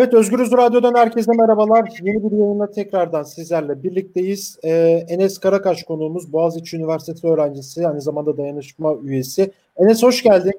Evet 0.00 0.14
Özgürüz 0.14 0.52
Radyo'dan 0.52 0.94
herkese 0.94 1.32
merhabalar. 1.32 1.92
Yeni 2.02 2.30
bir 2.30 2.36
yayınla 2.36 2.70
tekrardan 2.70 3.22
sizlerle 3.22 3.82
birlikteyiz. 3.82 4.58
Ee, 4.64 5.04
Enes 5.08 5.38
Karakaş 5.38 5.82
konuğumuz 5.82 6.32
Boğaziçi 6.32 6.76
Üniversitesi 6.76 7.26
öğrencisi 7.26 7.88
aynı 7.88 8.00
zamanda 8.00 8.36
dayanışma 8.36 8.94
üyesi. 9.02 9.50
Enes 9.76 10.02
hoş 10.02 10.22
geldin. 10.22 10.52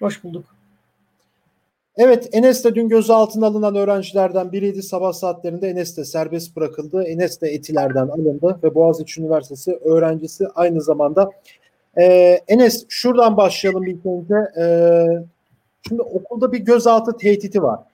Hoş 0.00 0.24
bulduk. 0.24 0.44
Evet 1.96 2.28
Enes 2.32 2.64
de 2.64 2.74
dün 2.74 2.88
gözaltına 2.88 3.46
alınan 3.46 3.74
öğrencilerden 3.74 4.52
biriydi. 4.52 4.82
Sabah 4.82 5.12
saatlerinde 5.12 5.68
Enes 5.68 5.96
de 5.96 6.04
serbest 6.04 6.56
bırakıldı. 6.56 7.02
Enes 7.02 7.40
de 7.40 7.48
etilerden 7.48 8.08
alındı 8.08 8.58
ve 8.64 8.74
Boğaziçi 8.74 9.20
Üniversitesi 9.20 9.72
öğrencisi 9.72 10.48
aynı 10.54 10.80
zamanda. 10.80 11.30
Ee, 11.98 12.40
Enes 12.48 12.86
şuradan 12.88 13.36
başlayalım 13.36 13.86
ilk 13.86 14.06
önce. 14.06 14.34
Ee, 14.60 15.06
şimdi 15.88 16.02
okulda 16.02 16.52
bir 16.52 16.58
gözaltı 16.58 17.16
tehdidi 17.16 17.62
var. 17.62 17.89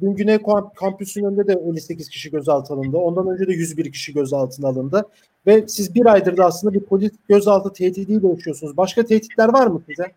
Dün 0.00 0.14
Güney 0.14 0.38
Kampüsü'nün 0.76 1.26
önünde 1.26 1.46
de 1.46 1.52
58 1.52 2.08
kişi 2.08 2.30
gözaltı 2.30 2.74
alındı. 2.74 2.96
Ondan 2.96 3.28
önce 3.28 3.46
de 3.46 3.52
101 3.52 3.92
kişi 3.92 4.14
gözaltına 4.14 4.68
alındı. 4.68 5.06
Ve 5.46 5.68
siz 5.68 5.94
bir 5.94 6.06
aydır 6.06 6.36
da 6.36 6.44
aslında 6.44 6.74
bir 6.74 6.80
polis 6.80 7.10
gözaltı 7.28 7.72
tehdidiyle 7.72 8.28
yaşıyorsunuz. 8.28 8.76
Başka 8.76 9.04
tehditler 9.04 9.52
var 9.52 9.66
mı 9.66 9.82
size? 9.86 10.12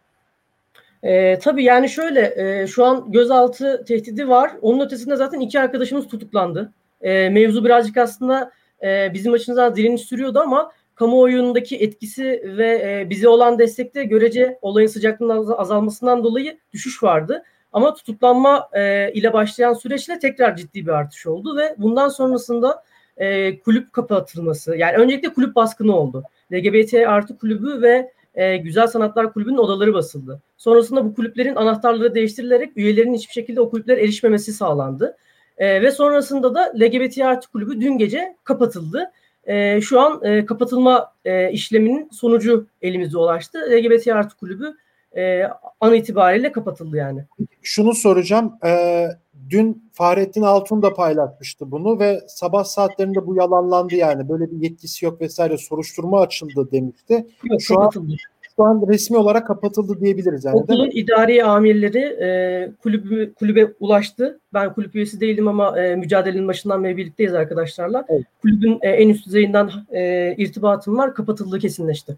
E, 1.04 1.40
tabii 1.40 1.64
yani 1.64 1.90
şöyle 1.90 2.34
e, 2.36 2.68
şu 2.68 2.86
an 2.86 3.12
gözaltı 3.12 3.86
tehdidi 3.88 4.30
var. 4.30 4.52
Onun 4.62 4.86
ötesinde 4.86 5.16
zaten 5.16 5.40
iki 5.40 5.60
arkadaşımız 5.60 6.08
tutuklandı. 6.08 6.74
E, 7.02 7.30
mevzu 7.30 7.66
birazcık 7.66 7.98
aslında 7.98 8.52
e, 8.84 9.14
bizim 9.14 9.34
açımızdan 9.34 9.76
direniş 9.76 10.02
sürüyordu 10.02 10.40
ama 10.40 10.72
kamuoyundaki 10.96 11.78
etkisi 11.78 12.44
ve 12.58 12.68
e, 12.68 13.10
bize 13.10 13.28
olan 13.28 13.60
destekte 13.60 14.04
görece 14.04 14.60
olayın 14.62 14.88
sıcaklığının 14.88 15.54
azalmasından 15.58 16.24
dolayı 16.24 16.58
düşüş 16.74 17.04
vardı. 17.04 17.44
Ama 17.74 17.94
tutuklanma 17.94 18.70
e, 18.74 19.12
ile 19.14 19.34
başlayan 19.34 19.74
süreçle 19.74 20.20
tekrar 20.20 20.56
ciddi 20.56 20.86
bir 20.86 20.92
artış 20.92 21.28
oldu 21.28 21.58
ve 21.58 21.76
bundan 21.78 22.10
sonrasında 22.10 22.84
e, 23.18 23.60
kulüp 23.60 23.94
kapatılması 23.94 24.76
yani 24.76 24.98
öncelikle 24.98 25.34
kulüp 25.34 25.56
baskını 25.56 25.96
oldu. 25.96 26.24
LGBT 26.54 26.94
artı 26.94 27.38
kulübü 27.38 27.82
ve 27.82 28.12
e, 28.36 28.58
Güzel 28.58 28.88
Sanatlar 28.88 29.34
Kulübü'nün 29.34 29.58
odaları 29.58 29.94
basıldı. 29.94 30.42
Sonrasında 30.58 31.06
bu 31.06 31.16
kulüplerin 31.16 31.56
anahtarları 31.56 32.16
değiştirilerek 32.16 32.78
üyelerin 32.78 33.14
hiçbir 33.14 33.34
şekilde 33.34 33.62
o 33.62 33.70
kulüplere 33.70 34.04
erişmemesi 34.04 34.54
sağlandı. 34.54 35.18
E, 35.58 35.82
ve 35.82 35.92
sonrasında 35.92 36.56
da 36.56 36.74
LGBT 36.82 37.18
artı 37.18 37.52
kulübü 37.52 37.82
dün 37.82 37.98
gece 37.98 38.36
kapatıldı. 38.44 39.12
E, 39.44 39.82
şu 39.82 40.00
an 40.00 40.24
e, 40.24 40.46
kapatılma 40.46 41.14
e, 41.26 41.52
işleminin 41.52 42.10
sonucu 42.12 42.68
elimize 42.82 43.18
ulaştı. 43.18 43.60
LGBT 43.72 44.08
artı 44.08 44.38
kulübü 44.38 44.76
e, 45.18 45.44
an 45.80 45.94
itibariyle 45.94 46.52
kapatıldı 46.52 46.98
yani. 46.98 47.24
Şunu 47.62 47.94
soracağım. 47.94 48.54
E, 48.66 49.06
dün 49.50 49.90
Fahrettin 49.94 50.42
Altun 50.42 50.82
da 50.82 50.94
paylaşmıştı 50.94 51.72
bunu 51.72 52.00
ve 52.00 52.22
sabah 52.28 52.64
saatlerinde 52.64 53.28
bu 53.28 53.36
yalanlandı 53.36 53.96
yani. 53.96 54.30
Böyle 54.30 54.52
bir 54.52 54.58
yetkisi 54.58 55.06
yok 55.06 55.22
vesaire 55.22 55.58
soruşturma 55.58 56.22
açıldı 56.22 56.72
demişti. 56.72 57.28
Yok, 57.44 57.62
şu 57.62 57.76
kapatıldı. 57.76 58.12
An, 58.12 58.18
şu 58.56 58.64
an 58.64 58.88
resmi 58.88 59.18
olarak 59.18 59.48
kapatıldı 59.48 60.00
diyebiliriz 60.00 60.46
yani. 60.46 60.56
Okulun 60.56 60.90
idari 60.94 61.44
amirleri 61.44 62.00
e, 62.00 62.72
kulübü, 62.84 63.34
kulübe 63.34 63.74
ulaştı. 63.80 64.40
Ben 64.54 64.74
kulüp 64.74 64.96
üyesi 64.96 65.22
değilim 65.22 65.48
ama 65.48 65.80
e, 65.80 65.96
mücadelenin 65.96 66.48
başından 66.48 66.84
beri 66.84 66.98
birlikteyiz 66.98 67.34
arkadaşlarla. 67.34 68.06
Evet. 68.10 68.24
Kulübün 68.42 68.80
e, 68.82 68.90
en 68.90 69.10
üst 69.10 69.26
düzeyinden 69.26 69.70
e, 69.92 70.36
irtibatım 70.38 70.98
var. 70.98 71.16
Kapatıldığı 71.16 71.60
kesinleşti. 71.60 72.18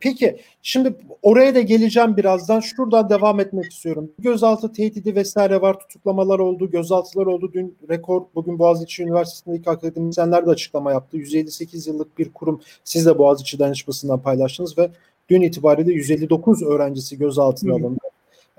Peki 0.00 0.36
şimdi 0.62 0.94
oraya 1.22 1.54
da 1.54 1.60
geleceğim 1.60 2.16
birazdan. 2.16 2.60
Şuradan 2.60 3.10
devam 3.10 3.40
etmek 3.40 3.72
istiyorum. 3.72 4.10
Gözaltı 4.18 4.72
tehdidi 4.72 5.14
vesaire 5.14 5.60
var. 5.60 5.78
Tutuklamalar 5.78 6.38
oldu, 6.38 6.70
gözaltılar 6.70 7.26
oldu. 7.26 7.50
Dün 7.54 7.76
rekor 7.88 8.22
bugün 8.34 8.58
Boğaziçi 8.58 9.02
Üniversitesi'ndeki 9.02 9.70
akademisyenler 9.70 10.46
de 10.46 10.50
açıklama 10.50 10.92
yaptı. 10.92 11.16
158 11.16 11.86
yıllık 11.86 12.18
bir 12.18 12.32
kurum 12.32 12.60
siz 12.84 13.06
de 13.06 13.18
Boğaziçi 13.18 13.58
danışmasından 13.58 14.20
paylaştınız 14.22 14.78
ve 14.78 14.90
dün 15.28 15.42
itibariyle 15.42 15.92
159 15.92 16.62
öğrencisi 16.62 17.18
gözaltına 17.18 17.74
alındı. 17.74 18.00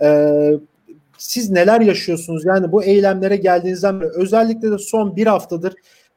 Ee, 0.02 0.54
siz 1.18 1.50
neler 1.50 1.82
yaşıyorsunuz? 1.82 2.46
Yani 2.46 2.72
bu 2.72 2.84
eylemlere 2.84 3.36
geldiğinizden 3.36 4.02
beri 4.02 4.10
özellikle 4.10 4.72
de 4.72 4.78
son 4.78 5.16
bir 5.16 5.28
haftadır 5.28 5.74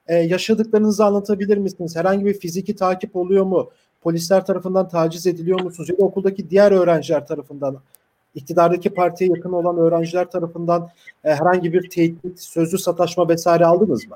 e, 0.07 0.15
yaşadıklarınızı 0.15 1.05
anlatabilir 1.05 1.57
misiniz? 1.57 1.97
Herhangi 1.97 2.25
bir 2.25 2.39
fiziki 2.39 2.77
takip 2.77 3.17
oluyor 3.17 3.45
mu? 3.45 3.71
Polisler 4.05 4.47
tarafından 4.47 4.89
taciz 4.89 5.27
ediliyor 5.27 5.61
musunuz? 5.61 5.89
Ya 5.89 5.99
da 5.99 6.03
okuldaki 6.03 6.51
diğer 6.51 6.73
öğrenciler 6.73 7.27
tarafından, 7.27 7.81
iktidardaki 8.35 8.91
partiye 8.91 9.31
yakın 9.31 9.53
olan 9.53 9.79
öğrenciler 9.79 10.31
tarafından 10.31 10.89
e, 11.25 11.31
herhangi 11.31 11.73
bir 11.73 11.91
tehdit, 11.91 12.41
sözlü 12.41 12.79
sataşma 12.79 13.29
vesaire 13.29 13.65
aldınız 13.65 14.09
mı? 14.09 14.15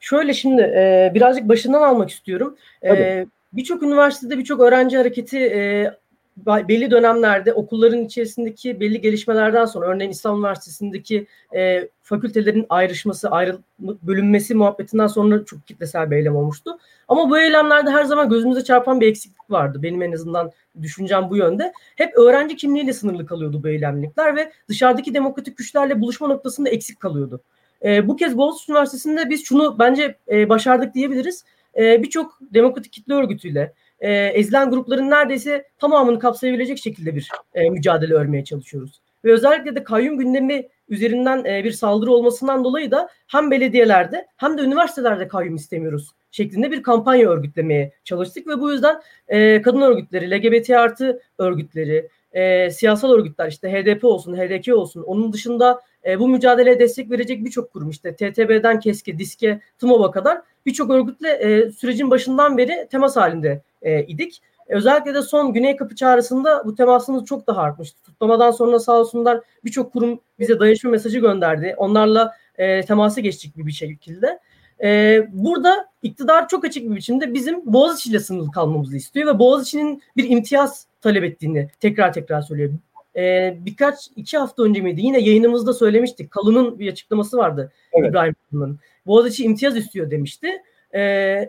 Şöyle 0.00 0.34
şimdi 0.34 0.62
e, 0.62 1.12
birazcık 1.14 1.48
başından 1.48 1.82
almak 1.82 2.10
istiyorum. 2.10 2.56
E, 2.84 3.26
birçok 3.52 3.82
üniversitede 3.82 4.38
birçok 4.38 4.60
öğrenci 4.60 4.96
hareketi 4.96 5.38
e, 5.38 5.90
belli 6.36 6.90
dönemlerde 6.90 7.52
okulların 7.52 8.04
içerisindeki 8.04 8.80
belli 8.80 9.00
gelişmelerden 9.00 9.64
sonra 9.64 9.86
örneğin 9.86 10.10
İstanbul 10.10 10.38
Üniversitesi'ndeki 10.38 11.26
e, 11.54 11.88
fakültelerin 12.02 12.66
ayrışması, 12.68 13.30
ayrı 13.30 13.58
bölünmesi 13.78 14.54
muhabbetinden 14.54 15.06
sonra 15.06 15.44
çok 15.44 15.66
kitlesel 15.66 16.10
bir 16.10 16.16
eylem 16.16 16.36
olmuştu. 16.36 16.78
Ama 17.08 17.30
bu 17.30 17.38
eylemlerde 17.38 17.90
her 17.90 18.04
zaman 18.04 18.28
gözümüze 18.28 18.64
çarpan 18.64 19.00
bir 19.00 19.06
eksiklik 19.06 19.50
vardı. 19.50 19.82
Benim 19.82 20.02
en 20.02 20.12
azından 20.12 20.50
düşüncem 20.82 21.30
bu 21.30 21.36
yönde. 21.36 21.72
Hep 21.96 22.18
öğrenci 22.18 22.56
kimliğiyle 22.56 22.92
sınırlı 22.92 23.26
kalıyordu 23.26 23.62
bu 23.62 23.68
eylemlikler 23.68 24.36
ve 24.36 24.52
dışarıdaki 24.68 25.14
demokratik 25.14 25.56
güçlerle 25.56 26.00
buluşma 26.00 26.28
noktasında 26.28 26.68
eksik 26.68 27.00
kalıyordu. 27.00 27.40
E, 27.84 28.08
bu 28.08 28.16
kez 28.16 28.38
Boğaziçi 28.38 28.72
Üniversitesi'nde 28.72 29.30
biz 29.30 29.44
şunu 29.44 29.78
bence 29.78 30.16
e, 30.30 30.48
başardık 30.48 30.94
diyebiliriz. 30.94 31.44
E, 31.78 32.02
Birçok 32.02 32.38
demokratik 32.40 32.92
kitle 32.92 33.14
örgütüyle, 33.14 33.72
e, 34.00 34.12
ezilen 34.12 34.70
grupların 34.70 35.10
neredeyse 35.10 35.64
tamamını 35.78 36.18
kapsayabilecek 36.18 36.78
şekilde 36.78 37.16
bir 37.16 37.28
e, 37.54 37.70
mücadele 37.70 38.14
örmeye 38.14 38.44
çalışıyoruz. 38.44 39.00
Ve 39.24 39.32
özellikle 39.32 39.76
de 39.76 39.84
kayyum 39.84 40.18
gündemi 40.18 40.68
üzerinden 40.88 41.44
e, 41.44 41.64
bir 41.64 41.72
saldırı 41.72 42.12
olmasından 42.12 42.64
dolayı 42.64 42.90
da 42.90 43.08
hem 43.26 43.50
belediyelerde 43.50 44.26
hem 44.36 44.58
de 44.58 44.62
üniversitelerde 44.62 45.28
kayyum 45.28 45.54
istemiyoruz 45.54 46.12
şeklinde 46.36 46.70
bir 46.70 46.82
kampanya 46.82 47.30
örgütlemeye 47.30 47.92
çalıştık 48.04 48.46
ve 48.46 48.60
bu 48.60 48.72
yüzden 48.72 49.00
e, 49.28 49.62
kadın 49.62 49.80
örgütleri, 49.80 50.30
LGBT 50.30 50.70
artı 50.70 51.20
örgütleri, 51.38 52.08
e, 52.32 52.70
siyasal 52.70 53.12
örgütler 53.12 53.48
işte 53.48 53.72
HDP 53.72 54.04
olsun, 54.04 54.36
HDK 54.36 54.74
olsun 54.74 55.02
onun 55.02 55.32
dışında 55.32 55.80
e, 56.06 56.18
bu 56.18 56.28
mücadeleye 56.28 56.78
destek 56.78 57.10
verecek 57.10 57.44
birçok 57.44 57.72
kurum 57.72 57.90
işte 57.90 58.14
TTB'den 58.14 58.80
KESK'e, 58.80 59.18
DİSK'e, 59.18 59.60
TMOB'a 59.78 60.10
kadar 60.10 60.42
birçok 60.66 60.90
örgütle 60.90 61.28
e, 61.28 61.70
sürecin 61.70 62.10
başından 62.10 62.58
beri 62.58 62.88
temas 62.90 63.16
halinde 63.16 63.62
e, 63.82 64.02
idik. 64.06 64.42
Özellikle 64.68 65.14
de 65.14 65.22
son 65.22 65.52
Güney 65.52 65.76
Kapı 65.76 65.94
çağrısında 65.94 66.62
bu 66.64 66.74
temasımız 66.74 67.24
çok 67.24 67.46
daha 67.46 67.60
artmıştı. 67.60 68.02
Tutlamadan 68.02 68.50
sonra 68.50 68.78
sağ 68.78 69.00
olsunlar 69.00 69.40
birçok 69.64 69.92
kurum 69.92 70.20
bize 70.38 70.60
dayanışma 70.60 70.90
mesajı 70.90 71.18
gönderdi. 71.18 71.74
Onlarla 71.76 72.32
e, 72.58 72.82
temasa 72.82 73.20
geçtik 73.20 73.56
bir, 73.56 73.66
bir 73.66 73.72
şekilde. 73.72 74.38
E, 74.82 75.20
burada 75.32 75.88
iktidar 76.02 76.48
çok 76.48 76.64
açık 76.64 76.90
bir 76.90 76.96
biçimde 76.96 77.34
bizim 77.34 77.72
Boğaziçi 77.72 78.10
ile 78.10 78.20
sınırlı 78.20 78.50
kalmamızı 78.50 78.96
istiyor 78.96 79.34
ve 79.34 79.38
Boğaziçi'nin 79.38 80.02
bir 80.16 80.30
imtiyaz 80.30 80.86
talep 81.00 81.24
ettiğini 81.24 81.70
tekrar 81.80 82.12
tekrar 82.12 82.42
söylüyor. 82.42 82.70
E, 83.16 83.54
birkaç 83.60 84.08
iki 84.16 84.38
hafta 84.38 84.62
önce 84.62 84.80
miydi 84.80 85.00
yine 85.00 85.20
yayınımızda 85.20 85.74
söylemiştik. 85.74 86.30
Kalın'ın 86.30 86.78
bir 86.78 86.92
açıklaması 86.92 87.36
vardı 87.36 87.72
evet. 87.92 88.10
İbrahim 88.10 88.34
Kalın'ın. 88.50 88.78
Boğaziçi 89.06 89.44
imtiyaz 89.44 89.76
istiyor 89.76 90.10
demişti. 90.10 90.48
E, 90.92 91.00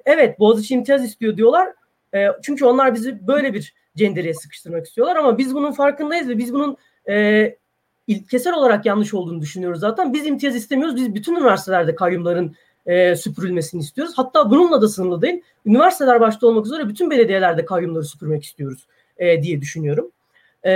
evet 0.06 0.40
Boğaziçi 0.40 0.74
imtiyaz 0.74 1.06
istiyor 1.06 1.38
diyorlar 1.38 1.68
e, 2.16 2.28
çünkü 2.44 2.66
onlar 2.66 2.95
bizi 2.95 3.28
böyle 3.28 3.53
bir 3.53 3.73
cendereye 3.95 4.34
sıkıştırmak 4.34 4.85
istiyorlar 4.85 5.16
ama 5.16 5.38
biz 5.38 5.56
bunun 5.56 5.72
farkındayız 5.72 6.29
ve 6.29 6.38
biz 6.38 6.53
bunun 6.53 6.78
e, 7.09 7.56
ilkesel 8.07 8.54
olarak 8.54 8.86
yanlış 8.86 9.13
olduğunu 9.13 9.42
düşünüyoruz 9.42 9.80
zaten. 9.80 10.13
Biz 10.13 10.25
imtiyaz 10.25 10.56
istemiyoruz. 10.56 10.95
Biz 10.95 11.15
bütün 11.15 11.36
üniversitelerde 11.36 11.95
kayyumların 11.95 12.56
e, 12.86 13.15
süpürülmesini 13.15 13.81
istiyoruz. 13.81 14.13
Hatta 14.18 14.50
bununla 14.50 14.81
da 14.81 14.88
sınırlı 14.88 15.21
değil. 15.21 15.42
Üniversiteler 15.65 16.21
başta 16.21 16.48
olmak 16.48 16.65
üzere 16.65 16.89
bütün 16.89 17.09
belediyelerde 17.09 17.65
kayyumları 17.65 18.04
süpürmek 18.04 18.44
istiyoruz 18.44 18.88
e, 19.18 19.44
diye 19.44 19.62
düşünüyorum. 19.62 20.12
E, 20.65 20.71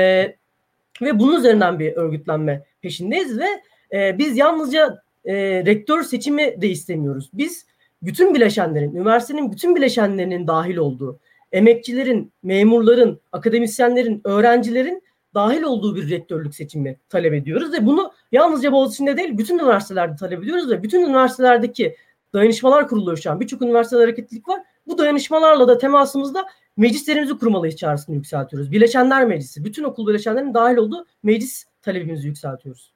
ve 1.02 1.20
bunun 1.20 1.38
üzerinden 1.38 1.80
bir 1.80 1.94
örgütlenme 1.94 2.64
peşindeyiz 2.82 3.40
ve 3.40 3.48
e, 3.94 4.18
biz 4.18 4.38
yalnızca 4.38 5.02
e, 5.26 5.36
rektör 5.66 6.04
seçimi 6.04 6.62
de 6.62 6.70
istemiyoruz. 6.70 7.30
Biz 7.34 7.66
bütün 8.02 8.36
bileşenlerin, 8.36 8.96
üniversitenin 8.96 9.52
bütün 9.52 9.76
bileşenlerinin 9.76 10.48
dahil 10.48 10.78
olduğu, 10.78 11.20
emekçilerin, 11.52 12.34
memurların, 12.44 13.20
akademisyenlerin, 13.32 14.22
öğrencilerin 14.24 15.04
dahil 15.34 15.62
olduğu 15.62 15.96
bir 15.96 16.10
rektörlük 16.10 16.56
seçimi 16.56 16.98
talep 17.10 17.34
ediyoruz 17.34 17.74
ve 17.74 17.86
bunu 17.86 18.12
yalnızca 18.32 18.72
Boğaziçi'nde 18.72 19.18
değil 19.18 19.38
bütün 19.38 19.60
üniversitelerde 19.60 20.16
talep 20.16 20.44
ediyoruz 20.44 20.70
ve 20.70 20.84
bütün 20.84 21.02
üniversitelerdeki 21.02 21.96
dayanışmalar 22.34 22.88
kuruluyor 22.88 23.18
şu 23.18 23.32
an. 23.32 23.40
Birçok 23.40 23.62
üniversitede 23.62 24.02
hareketlilik 24.02 24.48
var. 24.48 24.62
Bu 24.88 24.98
dayanışmalarla 24.98 25.68
da 25.68 25.78
temasımızda 25.78 26.46
meclislerimizi 26.78 27.38
kurmalıyız 27.38 27.76
çağrısını 27.76 28.16
yükseltiyoruz. 28.16 28.72
Bileşenler 28.72 29.26
Meclisi, 29.26 29.66
bütün 29.66 29.84
okul 29.84 30.08
bileşenlerinin 30.08 30.54
dahil 30.54 30.78
olduğu 30.78 31.06
meclis 31.24 31.66
talebimizi 31.82 32.28
yükseltiyoruz. 32.28 32.94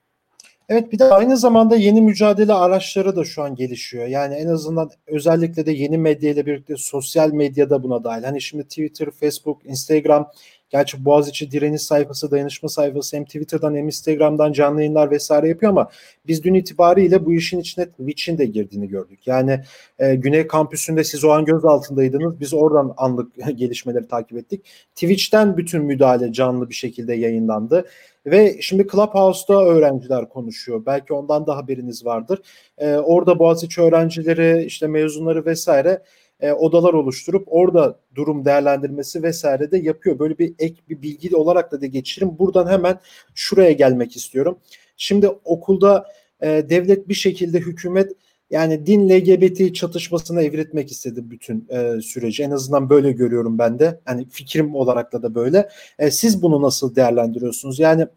Evet 0.69 0.91
bir 0.91 0.99
de 0.99 1.03
aynı 1.03 1.37
zamanda 1.37 1.75
yeni 1.75 2.01
mücadele 2.01 2.53
araçları 2.53 3.15
da 3.15 3.23
şu 3.23 3.43
an 3.43 3.55
gelişiyor. 3.55 4.07
Yani 4.07 4.35
en 4.35 4.47
azından 4.47 4.89
özellikle 5.07 5.65
de 5.65 5.71
yeni 5.71 5.97
medya 5.97 6.31
ile 6.31 6.45
birlikte 6.45 6.75
sosyal 6.77 7.31
medyada 7.31 7.83
buna 7.83 8.03
dahil. 8.03 8.23
Hani 8.23 8.41
şimdi 8.41 8.63
Twitter, 8.63 9.11
Facebook, 9.11 9.65
Instagram, 9.65 10.31
gerçi 10.69 11.05
Boğaziçi 11.05 11.51
direniş 11.51 11.81
sayfası, 11.81 12.31
dayanışma 12.31 12.69
sayfası 12.69 13.17
hem 13.17 13.25
Twitter'dan 13.25 13.75
hem 13.75 13.85
Instagram'dan 13.85 14.51
canlı 14.51 14.79
yayınlar 14.79 15.11
vesaire 15.11 15.49
yapıyor 15.49 15.71
ama 15.71 15.89
biz 16.27 16.43
dün 16.43 16.53
itibariyle 16.53 17.25
bu 17.25 17.33
işin 17.33 17.59
içine 17.59 17.85
Twitch'in 17.85 18.37
de 18.37 18.45
girdiğini 18.45 18.87
gördük. 18.87 19.27
Yani 19.27 19.61
e, 19.99 20.15
Güney 20.15 20.47
Kampüsü'nde 20.47 21.03
siz 21.03 21.23
o 21.23 21.29
an 21.29 21.45
göz 21.45 21.65
altındaydınız. 21.65 22.39
Biz 22.39 22.53
oradan 22.53 22.93
anlık 22.97 23.35
gelişmeleri 23.57 24.07
takip 24.07 24.37
ettik. 24.37 24.65
Twitch'ten 24.95 25.57
bütün 25.57 25.83
müdahale 25.83 26.33
canlı 26.33 26.69
bir 26.69 26.75
şekilde 26.75 27.13
yayınlandı. 27.13 27.85
Ve 28.25 28.61
şimdi 28.61 28.87
Clubhouse'da 28.91 29.65
öğrenciler 29.65 30.29
konuşuyor. 30.29 30.85
Belki 30.85 31.13
ondan 31.13 31.47
da 31.47 31.57
haberiniz 31.57 32.05
vardır. 32.05 32.39
Ee, 32.77 32.95
orada 32.95 33.39
Boğaziçi 33.39 33.81
öğrencileri, 33.81 34.65
işte 34.65 34.87
mezunları 34.87 35.45
vesaire 35.45 36.01
e, 36.39 36.51
odalar 36.51 36.93
oluşturup 36.93 37.43
orada 37.47 37.99
durum 38.15 38.45
değerlendirmesi 38.45 39.23
vesaire 39.23 39.71
de 39.71 39.77
yapıyor. 39.77 40.19
Böyle 40.19 40.37
bir 40.37 40.55
ek 40.59 40.75
bir 40.89 41.01
bilgi 41.01 41.35
olarak 41.35 41.71
da 41.71 41.81
de 41.81 41.87
geçirim. 41.87 42.39
Buradan 42.39 42.67
hemen 42.67 42.99
şuraya 43.35 43.71
gelmek 43.71 44.15
istiyorum. 44.15 44.59
Şimdi 44.97 45.27
okulda 45.27 46.05
e, 46.41 46.47
devlet 46.69 47.09
bir 47.09 47.13
şekilde 47.13 47.59
hükümet 47.59 48.11
yani 48.49 48.85
din 48.85 49.09
LGBT 49.09 49.75
çatışmasına 49.75 50.41
evritmek 50.41 50.91
istedi 50.91 51.31
bütün 51.31 51.67
e, 51.69 52.01
süreci. 52.01 52.43
En 52.43 52.51
azından 52.51 52.89
böyle 52.89 53.11
görüyorum 53.11 53.59
ben 53.59 53.79
de. 53.79 53.99
Yani 54.07 54.25
fikrim 54.29 54.75
olarak 54.75 55.13
da 55.13 55.23
da 55.23 55.35
böyle. 55.35 55.69
E, 55.99 56.11
siz 56.11 56.41
bunu 56.41 56.61
nasıl 56.61 56.95
değerlendiriyorsunuz? 56.95 57.79
Yani 57.79 58.07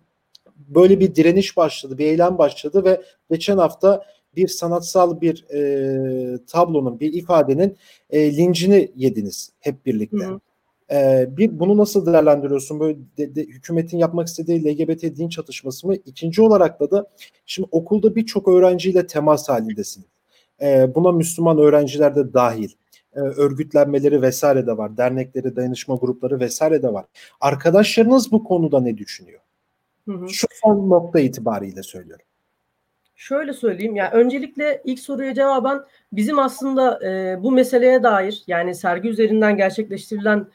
böyle 0.57 1.01
bir 1.01 1.15
direniş 1.15 1.57
başladı, 1.57 1.99
bir 1.99 2.07
eylem 2.07 2.39
başladı 2.39 2.85
ve 2.85 3.01
geçen 3.31 3.59
hafta 3.59 4.05
bir 4.39 4.49
sanatsal 4.49 5.21
bir 5.21 5.45
e, 5.55 6.39
tablonun, 6.47 7.01
bir 7.01 7.13
ifadenin 7.13 7.77
e, 8.11 8.37
lincini 8.37 8.93
yediniz 8.97 9.53
hep 9.61 9.87
birlikte. 9.87 10.25
Hı 10.25 10.31
hı. 10.31 10.41
E, 10.91 11.29
bir 11.37 11.61
bunu 11.61 11.77
nasıl 11.77 12.07
değerlendiriyorsun? 12.07 12.81
Böyle 12.81 12.99
de, 13.19 13.35
de, 13.35 13.43
hükümetin 13.43 13.99
yapmak 13.99 14.29
istediği 14.29 14.65
LGBT 14.65 15.03
din 15.03 15.29
çatışması 15.29 15.87
mı? 15.87 15.95
İkinci 15.95 16.43
olarak 16.43 16.81
da 16.81 16.91
da 16.91 17.11
şimdi 17.47 17.69
okulda 17.73 18.15
birçok 18.15 18.49
öğrenciyle 18.49 19.07
temas 19.07 19.49
halindesiniz. 19.49 20.07
E, 20.63 20.95
buna 20.95 21.13
Müslüman 21.13 21.59
öğrenciler 21.59 22.17
de 22.17 22.33
dahil. 22.33 22.71
E, 23.15 23.21
örgütlenmeleri 23.21 24.23
vesaire 24.23 24.67
de 24.67 24.79
var. 24.79 24.97
Dernekleri, 24.97 25.57
dayanışma 25.57 25.95
grupları 25.95 26.41
vesaire 26.41 26.83
de 26.83 26.93
var. 26.93 27.05
Arkadaşlarınız 27.41 28.33
bu 28.33 28.45
konuda 28.45 28.81
ne 28.81 28.99
düşünüyor? 28.99 29.41
Hı 30.09 30.13
hı. 30.13 30.29
Şu 30.29 30.47
son 30.63 30.91
nokta 30.91 31.21
itibariyle 31.21 31.83
söylüyorum. 31.83 32.25
Şöyle 33.19 33.53
söyleyeyim 33.53 33.97
ya 33.97 34.05
yani 34.05 34.15
öncelikle 34.15 34.83
ilk 34.85 35.01
soruya 35.01 35.35
cevaben 35.35 35.81
bizim 36.13 36.39
aslında 36.39 37.07
e, 37.09 37.43
bu 37.43 37.53
meseleye 37.53 38.03
dair 38.03 38.43
yani 38.47 38.75
sergi 38.75 39.09
üzerinden 39.09 39.57
gerçekleştirilen 39.57 40.47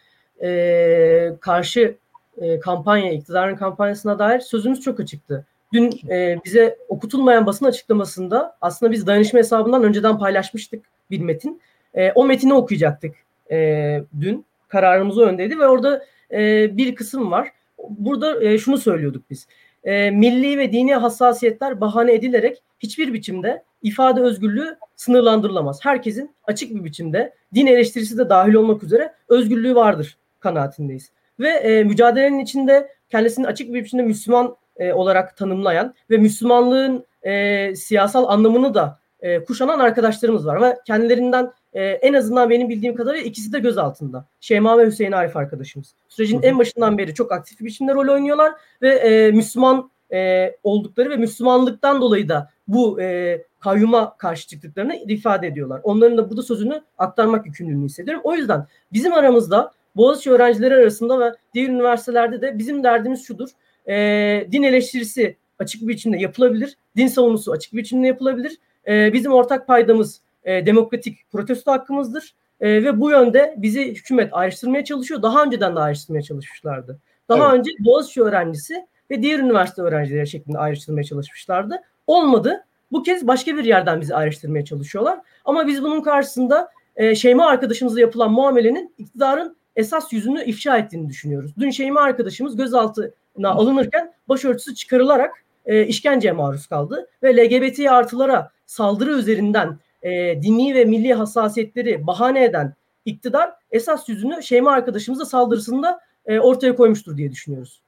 e, 0.44 1.34
karşı 1.40 1.96
e, 2.38 2.60
kampanya, 2.60 3.12
iktidarın 3.12 3.56
kampanyasına 3.56 4.20
dair 4.20 4.40
sözümüz 4.40 4.82
çok 4.82 5.00
açıktı. 5.00 5.46
Dün 5.74 6.10
e, 6.10 6.40
bize 6.46 6.78
okutulmayan 6.90 7.46
basın 7.46 7.66
açıklamasında 7.66 8.58
aslında 8.62 8.92
biz 8.92 9.08
dayanışma 9.08 9.40
hesabından 9.40 9.84
önceden 9.84 10.20
paylaşmıştık 10.20 10.86
bir 11.12 11.20
metin. 11.20 11.62
E, 11.94 12.12
o 12.12 12.26
metini 12.26 12.54
okuyacaktık 12.54 13.16
e, 13.52 14.04
dün. 14.20 14.46
Kararımız 14.68 15.18
o 15.18 15.22
öndeydi 15.22 15.60
ve 15.60 15.68
orada 15.68 16.06
e, 16.32 16.70
bir 16.78 16.96
kısım 16.96 17.32
var. 17.32 17.52
Burada 17.90 18.44
e, 18.44 18.58
şunu 18.58 18.78
söylüyorduk 18.78 19.30
biz. 19.30 19.48
E, 19.84 20.12
milli 20.12 20.58
ve 20.58 20.72
dini 20.72 20.96
hassasiyetler 20.96 21.82
bahane 21.82 22.14
edilerek 22.14 22.64
hiçbir 22.80 23.14
biçimde 23.14 23.64
ifade 23.82 24.22
özgürlüğü 24.22 24.78
sınırlandırılamaz. 24.96 25.80
Herkesin 25.86 26.36
açık 26.44 26.76
bir 26.76 26.84
biçimde 26.84 27.34
din 27.54 27.68
eleştirisi 27.68 28.18
de 28.18 28.30
dahil 28.30 28.54
olmak 28.54 28.84
üzere 28.84 29.14
özgürlüğü 29.28 29.76
vardır 29.76 30.18
kanaatindeyiz. 30.40 31.12
Ve 31.40 31.50
e, 31.50 31.84
mücadelenin 31.84 32.40
içinde 32.40 32.88
kendisini 33.10 33.48
açık 33.48 33.74
bir 33.74 33.84
biçimde 33.84 34.04
Müslüman 34.04 34.56
e, 34.78 34.94
olarak 34.94 35.38
tanımlayan 35.38 35.94
ve 36.10 36.18
Müslümanlığın 36.18 37.06
e, 37.24 37.76
siyasal 37.76 38.28
anlamını 38.28 38.74
da 38.74 39.00
e, 39.24 39.44
kuşanan 39.44 39.80
arkadaşlarımız 39.80 40.46
var. 40.46 40.62
Ve 40.62 40.78
kendilerinden 40.86 41.52
e, 41.74 41.84
en 41.84 42.14
azından 42.14 42.50
benim 42.50 42.70
bildiğim 42.70 42.96
kadarıyla 42.96 43.26
ikisi 43.26 43.54
de 43.54 43.60
göz 43.60 43.78
altında. 43.78 44.26
Şeyma 44.40 44.78
ve 44.78 44.86
Hüseyin 44.86 45.12
Arif 45.12 45.38
arkadaşımız. 45.38 45.94
Sürecin 46.10 46.42
en 46.42 46.60
başından 46.60 46.98
beri 46.98 47.14
çok 47.14 47.32
aktif 47.32 47.60
bir 47.60 47.66
biçimde 47.66 47.94
rol 47.94 48.14
oynuyorlar 48.14 48.54
ve 48.82 48.90
e, 48.90 49.32
Müslüman 49.32 49.92
e, 50.14 50.52
oldukları 50.64 51.10
ve 51.10 51.16
Müslümanlıktan 51.16 52.02
dolayı 52.02 52.30
da 52.30 52.50
bu 52.68 53.02
e, 53.02 53.42
kayyuma 53.60 54.18
karşı 54.18 54.48
çıktıklarını 54.48 54.96
ifade 54.96 55.48
ediyorlar. 55.48 55.82
Onların 55.84 56.18
da 56.18 56.30
burada 56.30 56.44
sözünü 56.44 56.82
aktarmak 56.98 57.46
yükümlülüğünü 57.46 57.86
hissediyorum. 57.86 58.22
O 58.24 58.36
yüzden 58.36 58.68
bizim 58.94 59.14
aramızda 59.14 59.72
Boğaziçi 59.96 60.32
öğrencileri 60.32 60.76
arasında 60.76 61.20
ve 61.20 61.34
diğer 61.54 61.70
üniversitelerde 61.70 62.42
de 62.42 62.58
bizim 62.58 62.84
derdimiz 62.84 63.26
şudur. 63.26 63.50
E, 63.88 64.48
din 64.52 64.64
eleştirisi 64.64 65.38
açık 65.60 65.82
bir 65.82 65.88
biçimde 65.88 66.18
yapılabilir. 66.18 66.78
Din 66.98 67.08
savunusu 67.08 67.52
açık 67.52 67.74
bir 67.74 67.78
biçimde 67.78 68.08
yapılabilir. 68.08 68.58
E, 68.88 69.14
bizim 69.14 69.34
ortak 69.34 69.68
paydamız 69.68 70.22
e, 70.44 70.66
demokratik 70.66 71.32
protesto 71.32 71.72
hakkımızdır. 71.72 72.36
E, 72.60 72.84
ve 72.84 73.00
bu 73.00 73.12
yönde 73.12 73.56
bizi 73.58 73.96
hükümet 73.96 74.30
ayrıştırmaya 74.34 74.84
çalışıyor. 74.84 75.22
Daha 75.22 75.44
önceden 75.44 75.76
de 75.76 75.80
ayrıştırmaya 75.80 76.22
çalışmışlardı. 76.22 77.00
Daha 77.30 77.50
evet. 77.50 77.60
önce 77.60 77.72
Boğaziçi 77.80 78.22
öğrencisi 78.22 78.88
ve 79.12 79.22
diğer 79.22 79.40
üniversite 79.40 79.82
öğrencileri 79.82 80.28
şeklinde 80.28 80.58
ayrıştırmaya 80.58 81.04
çalışmışlardı. 81.04 81.82
Olmadı. 82.08 82.66
Bu 82.92 83.04
kez 83.04 83.28
başka 83.28 83.58
bir 83.58 83.66
yerden 83.66 84.02
bizi 84.02 84.16
ayrıştırmaya 84.16 84.66
çalışıyorlar. 84.66 85.20
Ama 85.46 85.68
biz 85.68 85.84
bunun 85.84 86.02
karşısında 86.02 86.70
e, 86.96 87.16
Şeyma 87.16 87.46
arkadaşımızla 87.46 88.00
yapılan 88.00 88.32
muamelenin 88.32 88.94
iktidarın 88.98 89.58
esas 89.76 90.14
yüzünü 90.14 90.44
ifşa 90.44 90.78
ettiğini 90.78 91.10
düşünüyoruz. 91.10 91.52
Dün 91.60 91.70
Şeyma 91.70 92.02
arkadaşımız 92.02 92.56
gözaltına 92.56 93.50
alınırken 93.50 94.14
başörtüsü 94.30 94.76
çıkarılarak 94.76 95.43
e, 95.66 95.86
işkenceye 95.86 96.32
maruz 96.32 96.68
kaldı 96.68 97.08
ve 97.24 97.38
LGBT 97.38 97.80
artılara 97.80 98.52
saldırı 98.66 99.12
üzerinden 99.12 99.80
e, 100.02 100.42
dini 100.42 100.76
ve 100.76 100.86
milli 100.86 101.14
hassasiyetleri 101.14 102.08
bahane 102.08 102.44
eden 102.44 102.74
iktidar 103.06 103.54
esas 103.72 104.10
yüzünü 104.10 104.44
Şeyma 104.44 104.72
arkadaşımıza 104.72 105.26
saldırısında 105.26 106.00
e, 106.26 106.40
ortaya 106.40 106.76
koymuştur 106.76 107.18
diye 107.18 107.32
düşünüyoruz. 107.32 107.82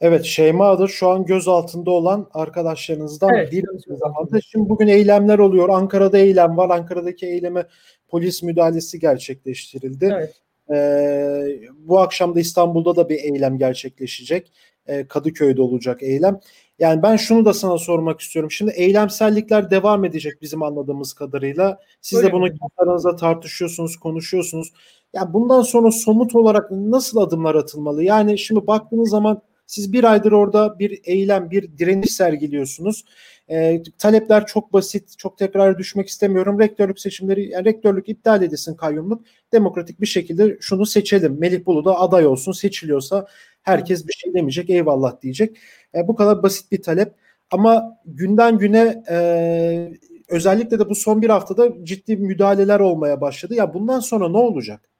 Evet 0.00 0.24
Şeyma 0.24 0.68
adı 0.68 0.88
şu 0.88 1.08
an 1.08 1.24
göz 1.24 1.48
altında 1.48 1.90
olan 1.90 2.26
arkadaşlarınızdan 2.34 3.34
evet, 3.34 3.52
bir 3.52 3.64
zamanda. 3.96 4.40
Şimdi 4.40 4.68
bugün 4.68 4.86
eylemler 4.86 5.38
oluyor. 5.38 5.68
Ankara'da 5.68 6.18
eylem 6.18 6.56
var. 6.56 6.70
Ankara'daki 6.70 7.26
eyleme 7.26 7.66
polis 8.08 8.42
müdahalesi 8.42 9.00
gerçekleştirildi. 9.00 10.14
Evet. 10.16 10.34
Ee, 10.70 11.60
bu 11.78 11.98
akşam 11.98 12.34
da 12.34 12.40
İstanbul'da 12.40 12.96
da 12.96 13.08
bir 13.08 13.18
eylem 13.18 13.58
gerçekleşecek. 13.58 14.52
Ee, 14.86 15.06
Kadıköy'de 15.08 15.62
olacak 15.62 16.02
eylem. 16.02 16.40
Yani 16.78 17.02
ben 17.02 17.16
şunu 17.16 17.44
da 17.44 17.54
sana 17.54 17.78
sormak 17.78 18.20
istiyorum. 18.20 18.50
Şimdi 18.50 18.72
eylemsellikler 18.76 19.70
devam 19.70 20.04
edecek 20.04 20.42
bizim 20.42 20.62
anladığımız 20.62 21.12
kadarıyla. 21.12 21.78
Siz 22.00 22.18
Öyle 22.18 22.28
de 22.28 22.32
bunu 22.32 22.48
aranızda 22.76 23.16
tartışıyorsunuz, 23.16 23.96
konuşuyorsunuz. 23.96 24.72
Yani 25.12 25.32
bundan 25.32 25.62
sonra 25.62 25.90
somut 25.90 26.34
olarak 26.34 26.70
nasıl 26.70 27.18
adımlar 27.18 27.54
atılmalı? 27.54 28.04
Yani 28.04 28.38
şimdi 28.38 28.66
baktığınız 28.66 29.10
zaman 29.10 29.42
siz 29.66 29.92
bir 29.92 30.04
aydır 30.04 30.32
orada 30.32 30.78
bir 30.78 31.00
eylem, 31.04 31.50
bir 31.50 31.78
direniş 31.78 32.10
sergiliyorsunuz. 32.10 33.04
E, 33.50 33.82
talepler 33.98 34.46
çok 34.46 34.72
basit, 34.72 35.18
çok 35.18 35.38
tekrar 35.38 35.78
düşmek 35.78 36.08
istemiyorum. 36.08 36.60
Rektörlük 36.60 37.00
seçimleri, 37.00 37.48
yani 37.48 37.64
rektörlük 37.64 38.08
iptal 38.08 38.42
edilsin 38.42 38.74
kayyumluk. 38.74 39.24
Demokratik 39.52 40.00
bir 40.00 40.06
şekilde 40.06 40.56
şunu 40.60 40.86
seçelim. 40.86 41.40
Melih 41.40 41.66
Bulu 41.66 41.84
da 41.84 42.00
aday 42.00 42.26
olsun, 42.26 42.52
seçiliyorsa 42.52 43.26
herkes 43.62 44.08
bir 44.08 44.12
şey 44.12 44.34
demeyecek, 44.34 44.70
eyvallah 44.70 45.22
diyecek. 45.22 45.56
E, 45.94 46.08
bu 46.08 46.16
kadar 46.16 46.42
basit 46.42 46.72
bir 46.72 46.82
talep. 46.82 47.14
Ama 47.50 47.98
günden 48.06 48.58
güne 48.58 49.02
e, 49.10 49.92
özellikle 50.28 50.78
de 50.78 50.88
bu 50.90 50.94
son 50.94 51.22
bir 51.22 51.30
haftada 51.30 51.84
ciddi 51.84 52.16
müdahaleler 52.16 52.80
olmaya 52.80 53.20
başladı. 53.20 53.54
Ya 53.54 53.74
bundan 53.74 54.00
sonra 54.00 54.28
ne 54.28 54.38
olacak? 54.38 54.95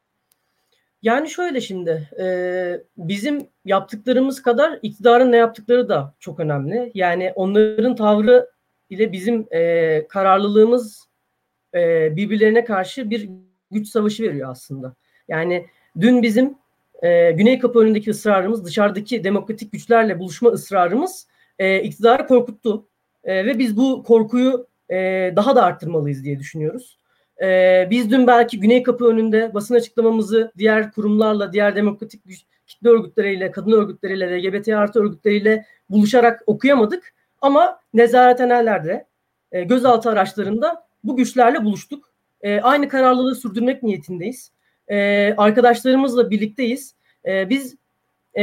Yani 1.02 1.30
şöyle 1.30 1.60
şimdi 1.60 2.08
e, 2.20 2.26
bizim 2.96 3.48
yaptıklarımız 3.64 4.42
kadar 4.42 4.78
iktidarın 4.82 5.32
ne 5.32 5.36
yaptıkları 5.36 5.88
da 5.88 6.14
çok 6.20 6.40
önemli. 6.40 6.90
Yani 6.94 7.32
onların 7.34 7.96
tavrı 7.96 8.50
ile 8.90 9.12
bizim 9.12 9.46
e, 9.50 10.06
kararlılığımız 10.08 11.08
e, 11.74 12.16
birbirlerine 12.16 12.64
karşı 12.64 13.10
bir 13.10 13.30
güç 13.70 13.88
savaşı 13.88 14.22
veriyor 14.22 14.50
aslında. 14.50 14.94
Yani 15.28 15.66
dün 16.00 16.22
bizim 16.22 16.54
e, 17.02 17.30
Güney 17.32 17.58
Kapı 17.58 17.78
önündeki 17.78 18.10
ısrarımız, 18.10 18.64
dışarıdaki 18.64 19.24
demokratik 19.24 19.72
güçlerle 19.72 20.18
buluşma 20.18 20.50
ısrarımız 20.50 21.26
e, 21.58 21.82
iktidarı 21.82 22.26
korkuttu. 22.26 22.88
E, 23.24 23.46
ve 23.46 23.58
biz 23.58 23.76
bu 23.76 24.02
korkuyu 24.02 24.66
e, 24.90 24.96
daha 25.36 25.56
da 25.56 25.62
arttırmalıyız 25.62 26.24
diye 26.24 26.38
düşünüyoruz. 26.38 26.98
E, 27.42 27.88
biz 27.90 28.10
dün 28.10 28.26
belki 28.26 28.60
Güney 28.60 28.82
Kapı 28.82 29.04
önünde 29.04 29.54
basın 29.54 29.74
açıklamamızı 29.74 30.52
diğer 30.58 30.92
kurumlarla, 30.92 31.52
diğer 31.52 31.76
demokratik 31.76 32.22
kitle 32.66 32.88
örgütleriyle, 32.88 33.50
kadın 33.50 33.72
örgütleriyle, 33.72 34.42
LGBT 34.42 34.68
artı 34.68 35.00
örgütleriyle 35.00 35.66
buluşarak 35.90 36.42
okuyamadık. 36.46 37.14
Ama 37.40 37.80
nezarethanelerde, 37.94 39.06
e, 39.52 39.64
gözaltı 39.64 40.10
araçlarında 40.10 40.86
bu 41.04 41.16
güçlerle 41.16 41.64
buluştuk. 41.64 42.12
E, 42.40 42.60
aynı 42.60 42.88
kararlılığı 42.88 43.34
sürdürmek 43.34 43.82
niyetindeyiz. 43.82 44.52
E, 44.88 45.34
arkadaşlarımızla 45.36 46.30
birlikteyiz. 46.30 46.94
E, 47.24 47.50
biz 47.50 47.76
e, 48.38 48.42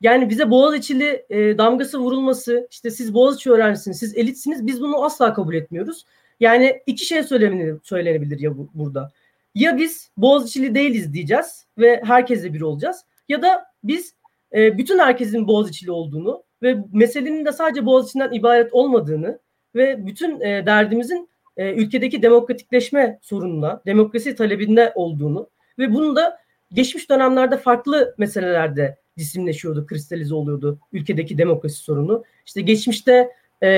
yani 0.00 0.30
bize 0.30 0.50
Boğaziçi'li 0.50 1.26
e, 1.30 1.58
damgası 1.58 1.98
vurulması, 1.98 2.68
işte 2.70 2.90
siz 2.90 3.14
Boğaziçi 3.14 3.50
öğrencisiniz, 3.50 3.98
siz 3.98 4.16
elitsiniz, 4.16 4.66
biz 4.66 4.80
bunu 4.80 5.04
asla 5.04 5.34
kabul 5.34 5.54
etmiyoruz. 5.54 6.04
Yani 6.40 6.82
iki 6.86 7.06
şey 7.06 7.22
söylenebilir, 7.22 7.76
söylenebilir 7.82 8.40
ya 8.40 8.58
bu, 8.58 8.70
burada. 8.74 9.12
Ya 9.54 9.76
biz 9.76 10.10
Boğaziçi'li 10.16 10.74
değiliz 10.74 11.12
diyeceğiz 11.12 11.66
ve 11.78 12.02
herkesle 12.04 12.54
bir 12.54 12.60
olacağız. 12.60 13.04
Ya 13.28 13.42
da 13.42 13.64
biz 13.84 14.14
e, 14.54 14.78
bütün 14.78 14.98
herkesin 14.98 15.48
Boğaziçi'li 15.48 15.90
olduğunu 15.90 16.42
ve 16.62 16.76
meselenin 16.92 17.44
de 17.44 17.52
sadece 17.52 17.86
Boğaziçi'nden 17.86 18.32
ibaret 18.32 18.74
olmadığını 18.74 19.38
ve 19.74 20.06
bütün 20.06 20.40
e, 20.40 20.66
derdimizin 20.66 21.28
e, 21.56 21.72
ülkedeki 21.72 22.22
demokratikleşme 22.22 23.18
sorununa, 23.22 23.82
demokrasi 23.86 24.34
talebinde 24.34 24.92
olduğunu 24.94 25.48
ve 25.78 25.94
bunu 25.94 26.16
da 26.16 26.38
geçmiş 26.72 27.10
dönemlerde 27.10 27.56
farklı 27.56 28.14
meselelerde 28.18 28.96
cisimleşiyordu, 29.18 29.86
kristalize 29.86 30.34
oluyordu 30.34 30.78
ülkedeki 30.92 31.38
demokrasi 31.38 31.76
sorunu. 31.76 32.24
İşte 32.46 32.60
geçmişte 32.60 33.30
e, 33.62 33.68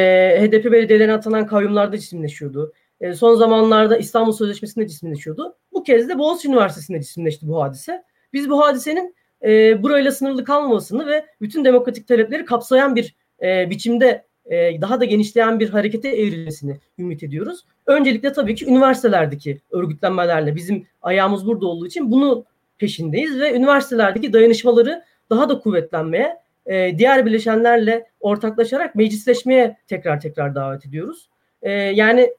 HDP 0.40 0.72
belediyelerine 0.72 1.12
atanan 1.12 1.46
kayyumlarda 1.46 1.98
cisimleşiyordu. 1.98 2.72
E, 3.00 3.14
son 3.14 3.34
zamanlarda 3.34 3.96
İstanbul 3.96 4.32
Sözleşmesi'nde 4.32 4.88
cisimleşiyordu. 4.88 5.56
Bu 5.72 5.82
kez 5.82 6.08
de 6.08 6.18
Boğaziçi 6.18 6.48
Üniversitesi'nde 6.48 7.02
cisimleşti 7.02 7.48
bu 7.48 7.62
hadise. 7.62 8.02
Biz 8.32 8.50
bu 8.50 8.60
hadisenin 8.60 9.14
e, 9.44 9.82
burayla 9.82 10.12
sınırlı 10.12 10.44
kalmamasını 10.44 11.06
ve 11.06 11.26
bütün 11.40 11.64
demokratik 11.64 12.08
talepleri 12.08 12.44
kapsayan 12.44 12.96
bir 12.96 13.14
e, 13.42 13.70
biçimde 13.70 14.24
e, 14.46 14.80
daha 14.80 15.00
da 15.00 15.04
genişleyen 15.04 15.60
bir 15.60 15.70
harekete 15.70 16.08
evrilmesini 16.08 16.76
ümit 16.98 17.22
ediyoruz. 17.22 17.64
Öncelikle 17.86 18.32
tabii 18.32 18.54
ki 18.54 18.66
üniversitelerdeki 18.66 19.60
örgütlenmelerle 19.70 20.56
bizim 20.56 20.86
ayağımız 21.02 21.46
burada 21.46 21.66
olduğu 21.66 21.86
için 21.86 22.10
bunu 22.10 22.44
peşindeyiz 22.78 23.40
ve 23.40 23.54
üniversitelerdeki 23.54 24.32
dayanışmaları 24.32 25.04
daha 25.30 25.48
da 25.48 25.58
kuvvetlenmeye, 25.58 26.36
e, 26.66 26.98
diğer 26.98 27.26
bileşenlerle 27.26 28.06
ortaklaşarak 28.20 28.94
meclisleşmeye 28.94 29.76
tekrar 29.86 30.20
tekrar 30.20 30.54
davet 30.54 30.86
ediyoruz. 30.86 31.28
E, 31.62 31.70
yani 31.72 32.30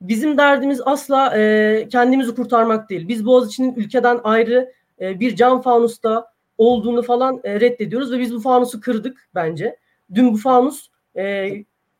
bizim 0.00 0.38
derdimiz 0.38 0.80
asla 0.84 1.38
e, 1.38 1.88
kendimizi 1.90 2.34
kurtarmak 2.34 2.90
değil. 2.90 3.08
Biz 3.08 3.26
Boğaziçi'nin 3.26 3.74
ülkeden 3.74 4.20
ayrı 4.24 4.72
e, 5.00 5.20
bir 5.20 5.36
cam 5.36 5.62
fanusta 5.62 6.26
olduğunu 6.58 7.02
falan 7.02 7.40
e, 7.44 7.60
reddediyoruz 7.60 8.12
ve 8.12 8.18
biz 8.18 8.34
bu 8.34 8.40
fanusu 8.40 8.80
kırdık 8.80 9.28
bence. 9.34 9.76
Dün 10.14 10.32
bu 10.32 10.36
fanus 10.36 10.88
e, 11.16 11.50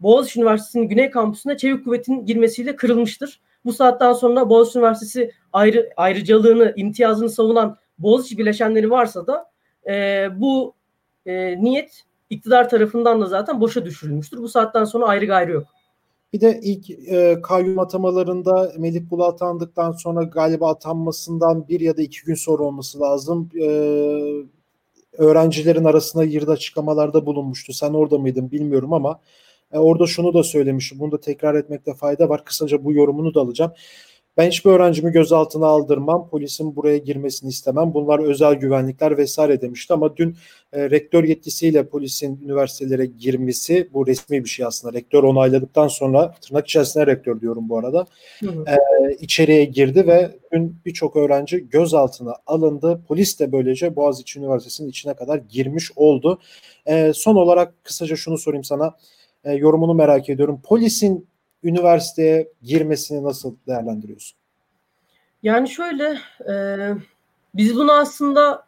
Boğaziçi 0.00 0.40
Üniversitesi'nin 0.40 0.88
Güney 0.88 1.10
Kampüsü'ne 1.10 1.56
çevik 1.56 1.84
kuvvetin 1.84 2.26
girmesiyle 2.26 2.76
kırılmıştır. 2.76 3.40
Bu 3.64 3.72
saatten 3.72 4.12
sonra 4.12 4.50
Boğaziçi 4.50 4.78
Üniversitesi 4.78 5.32
ayrı 5.52 5.90
ayrıcalığını, 5.96 6.72
imtiyazını 6.76 7.30
savunan 7.30 7.76
Boğaziçi 7.98 8.38
bileşenleri 8.38 8.90
varsa 8.90 9.26
da 9.26 9.50
e, 9.88 10.26
bu 10.36 10.74
e, 11.26 11.62
niyet 11.62 12.04
iktidar 12.30 12.68
tarafından 12.68 13.20
da 13.20 13.26
zaten 13.26 13.60
boşa 13.60 13.84
düşürülmüştür. 13.84 14.38
Bu 14.38 14.48
saatten 14.48 14.84
sonra 14.84 15.06
ayrı 15.06 15.26
gayrı 15.26 15.52
yok. 15.52 15.66
Bir 16.32 16.40
de 16.40 16.60
ilk 16.62 16.90
e, 16.90 17.40
kayyum 17.42 17.78
atamalarında 17.78 18.72
Melih 18.78 19.10
Bulu 19.10 19.24
atandıktan 19.24 19.92
sonra 19.92 20.22
galiba 20.22 20.70
atanmasından 20.70 21.68
bir 21.68 21.80
ya 21.80 21.96
da 21.96 22.02
iki 22.02 22.24
gün 22.24 22.34
sonra 22.34 22.62
olması 22.62 23.00
lazım. 23.00 23.48
E, 23.60 23.66
öğrencilerin 25.18 25.84
arasında 25.84 26.24
yırda 26.24 26.52
açıklamalarda 26.52 27.26
bulunmuştu. 27.26 27.72
Sen 27.72 27.92
orada 27.92 28.18
mıydın 28.18 28.50
bilmiyorum 28.50 28.92
ama 28.92 29.20
e, 29.72 29.78
orada 29.78 30.06
şunu 30.06 30.34
da 30.34 30.42
söylemiş. 30.42 30.92
Bunu 30.98 31.12
da 31.12 31.20
tekrar 31.20 31.54
etmekte 31.54 31.94
fayda 31.94 32.28
var. 32.28 32.44
Kısaca 32.44 32.84
bu 32.84 32.92
yorumunu 32.92 33.34
da 33.34 33.40
alacağım. 33.40 33.72
Ben 34.40 34.48
hiçbir 34.48 34.70
öğrencimi 34.70 35.12
gözaltına 35.12 35.66
aldırmam, 35.66 36.28
polisin 36.28 36.76
buraya 36.76 36.98
girmesini 36.98 37.50
istemem. 37.50 37.94
Bunlar 37.94 38.18
özel 38.18 38.54
güvenlikler 38.54 39.18
vesaire 39.18 39.60
demişti 39.60 39.94
ama 39.94 40.16
dün 40.16 40.36
e, 40.72 40.90
rektör 40.90 41.24
yetkisiyle 41.24 41.86
polisin 41.86 42.40
üniversitelere 42.44 43.06
girmesi 43.06 43.88
bu 43.92 44.06
resmi 44.06 44.44
bir 44.44 44.48
şey 44.48 44.66
aslında. 44.66 44.94
Rektör 44.94 45.22
onayladıktan 45.22 45.88
sonra 45.88 46.34
tırnak 46.40 46.66
içerisinde 46.66 47.06
rektör 47.06 47.40
diyorum 47.40 47.68
bu 47.68 47.78
arada. 47.78 48.06
E, 48.42 48.76
içeriye 49.20 49.64
girdi 49.64 50.06
ve 50.06 50.30
dün 50.52 50.76
birçok 50.86 51.16
öğrenci 51.16 51.68
gözaltına 51.68 52.34
alındı. 52.46 53.00
Polis 53.08 53.40
de 53.40 53.52
böylece 53.52 53.96
Boğaziçi 53.96 54.38
Üniversitesi'nin 54.38 54.88
içine 54.88 55.14
kadar 55.14 55.38
girmiş 55.38 55.90
oldu. 55.96 56.38
E, 56.86 57.12
son 57.14 57.36
olarak 57.36 57.84
kısaca 57.84 58.16
şunu 58.16 58.38
sorayım 58.38 58.64
sana. 58.64 58.96
E, 59.44 59.52
yorumunu 59.52 59.94
merak 59.94 60.28
ediyorum. 60.28 60.60
Polisin 60.64 61.26
üniversiteye 61.64 62.48
girmesini 62.62 63.24
nasıl 63.24 63.56
değerlendiriyorsun? 63.66 64.38
Yani 65.42 65.68
şöyle 65.68 66.18
e, 66.48 66.54
biz 67.54 67.76
bunu 67.76 67.92
aslında 67.92 68.66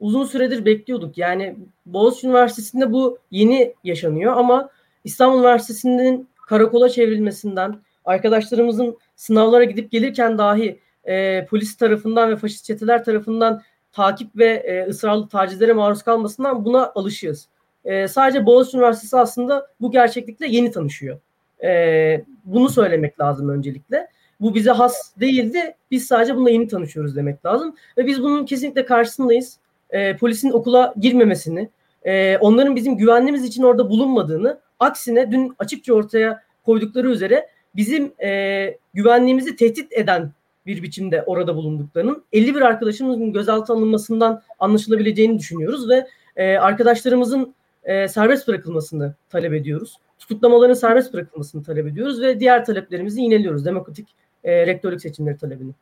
uzun 0.00 0.24
süredir 0.24 0.64
bekliyorduk. 0.64 1.18
Yani 1.18 1.56
Boğaziçi 1.86 2.26
Üniversitesi'nde 2.26 2.92
bu 2.92 3.18
yeni 3.30 3.74
yaşanıyor 3.84 4.36
ama 4.36 4.68
İstanbul 5.04 5.38
Üniversitesi'nin 5.38 6.28
karakola 6.46 6.88
çevrilmesinden, 6.88 7.76
arkadaşlarımızın 8.04 8.98
sınavlara 9.16 9.64
gidip 9.64 9.90
gelirken 9.90 10.38
dahi 10.38 10.80
e, 11.04 11.46
polis 11.46 11.76
tarafından 11.76 12.30
ve 12.30 12.36
faşist 12.36 12.64
çeteler 12.64 13.04
tarafından 13.04 13.62
takip 13.92 14.36
ve 14.36 14.46
e, 14.46 14.90
ısrarlı 14.90 15.28
tacizlere 15.28 15.72
maruz 15.72 16.02
kalmasından 16.02 16.64
buna 16.64 16.92
alışığız. 16.94 17.48
E, 17.84 18.08
sadece 18.08 18.46
Boğaziçi 18.46 18.76
Üniversitesi 18.76 19.16
aslında 19.16 19.66
bu 19.80 19.90
gerçeklikle 19.90 20.46
yeni 20.46 20.70
tanışıyor. 20.70 21.20
E, 21.64 22.24
bunu 22.44 22.68
söylemek 22.68 23.20
lazım 23.20 23.48
öncelikle. 23.48 24.08
Bu 24.40 24.54
bize 24.54 24.70
has 24.70 25.20
değildi. 25.20 25.74
Biz 25.90 26.06
sadece 26.06 26.36
bununla 26.36 26.50
yeni 26.50 26.68
tanışıyoruz 26.68 27.16
demek 27.16 27.46
lazım. 27.46 27.74
Ve 27.98 28.06
biz 28.06 28.22
bunun 28.22 28.46
kesinlikle 28.46 28.84
karşısındayız. 28.84 29.58
E, 29.90 30.16
polisin 30.16 30.50
okula 30.50 30.94
girmemesini, 31.00 31.68
e, 32.04 32.36
onların 32.38 32.76
bizim 32.76 32.96
güvenliğimiz 32.96 33.44
için 33.44 33.62
orada 33.62 33.90
bulunmadığını, 33.90 34.60
aksine 34.80 35.32
dün 35.32 35.54
açıkça 35.58 35.94
ortaya 35.94 36.42
koydukları 36.64 37.10
üzere 37.10 37.48
bizim 37.76 38.12
e, 38.22 38.78
güvenliğimizi 38.94 39.56
tehdit 39.56 39.92
eden 39.92 40.32
bir 40.66 40.82
biçimde 40.82 41.22
orada 41.22 41.56
bulunduklarının 41.56 42.24
51 42.32 42.60
arkadaşımızın 42.60 43.32
gözaltı 43.32 43.72
alınmasından 43.72 44.42
anlaşılabileceğini 44.58 45.38
düşünüyoruz 45.38 45.88
ve 45.88 46.06
e, 46.36 46.56
arkadaşlarımızın 46.56 47.54
e, 47.84 48.08
serbest 48.08 48.48
bırakılmasını 48.48 49.14
talep 49.30 49.52
ediyoruz 49.52 49.96
tutuklamaların 50.28 50.74
serbest 50.74 51.12
bırakılmasını 51.12 51.62
talep 51.62 51.86
ediyoruz 51.86 52.20
ve 52.20 52.40
diğer 52.40 52.64
taleplerimizi 52.64 53.20
yineliyoruz. 53.20 53.64
Demokratik 53.64 54.08
e, 54.44 54.66
rektörlük 54.66 55.00
seçimleri 55.00 55.38
talebini. 55.38 55.72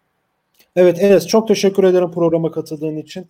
Evet 0.77 1.03
Enes 1.03 1.27
çok 1.27 1.49
teşekkür 1.49 1.85
ederim 1.85 2.11
programa 2.13 2.51
katıldığın 2.51 2.97
için. 2.97 3.27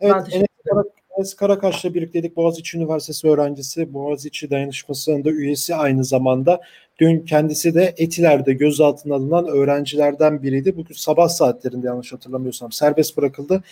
Evet 0.00 0.22
Enes, 0.32 0.46
Karak, 0.70 0.86
Enes 1.16 1.34
Karakaş'la 1.34 1.94
birlikteydik. 1.94 2.36
Boğaziçi 2.36 2.78
Üniversitesi 2.78 3.28
öğrencisi, 3.28 3.94
Boğaziçi 3.94 4.50
Dayanışması'nın 4.50 5.24
da 5.24 5.30
üyesi 5.30 5.74
aynı 5.74 6.04
zamanda. 6.04 6.60
Dün 6.98 7.20
kendisi 7.20 7.74
de 7.74 7.94
Etiler'de 7.96 8.52
gözaltına 8.52 9.14
alınan 9.14 9.46
öğrencilerden 9.46 10.42
biriydi. 10.42 10.76
Bugün 10.76 10.94
sabah 10.94 11.28
saatlerinde 11.28 11.86
yanlış 11.86 12.12
hatırlamıyorsam 12.12 12.72
serbest 12.72 13.16
bırakıldı. 13.16 13.62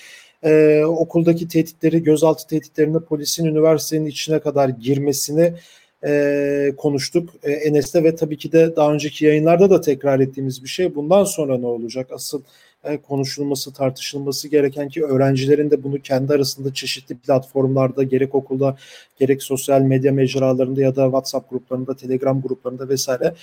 Ee, 0.43 0.85
okuldaki 0.85 1.49
tehditleri, 1.49 2.03
gözaltı 2.03 2.47
tehditlerini 2.47 3.01
polisin 3.01 3.45
üniversitenin 3.45 4.07
içine 4.07 4.41
kadar 4.41 4.69
girmesini 4.69 5.55
e, 6.07 6.73
konuştuk 6.77 7.31
e, 7.43 7.53
Enes'te 7.53 8.05
ve 8.05 8.17
tabii 8.17 8.37
ki 8.37 8.53
de 8.53 8.77
daha 8.77 8.93
önceki 8.93 9.25
yayınlarda 9.25 9.71
da 9.71 9.81
tekrar 9.81 10.21
ettiğimiz 10.21 10.63
bir 10.63 10.69
şey. 10.69 10.95
Bundan 10.95 11.25
sonra 11.25 11.59
ne 11.59 11.67
olacak? 11.67 12.09
Asıl 12.13 12.43
e, 12.85 12.99
konuşulması, 12.99 13.73
tartışılması 13.73 14.49
gereken 14.49 14.89
ki 14.89 15.05
öğrencilerin 15.05 15.71
de 15.71 15.83
bunu 15.83 15.99
kendi 15.99 16.33
arasında 16.33 16.75
çeşitli 16.75 17.15
platformlarda 17.15 18.03
gerek 18.03 18.35
okulda 18.35 18.77
gerek 19.21 19.43
sosyal 19.43 19.81
medya 19.81 20.13
mecralarında 20.13 20.81
ya 20.81 20.97
da 20.97 21.05
WhatsApp 21.05 21.51
gruplarında, 21.51 21.97
Telegram 21.97 22.43
gruplarında 22.43 22.89
vesaire 22.89 23.35